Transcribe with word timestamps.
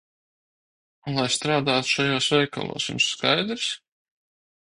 Un 1.09 1.17
lai 1.19 1.25
strādātu 1.33 1.91
šajos 1.91 2.29
veikalos, 2.37 2.89
jums 2.93 3.09
skaidrs? 3.17 3.67